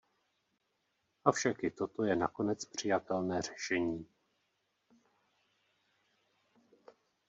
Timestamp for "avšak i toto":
1.31-2.03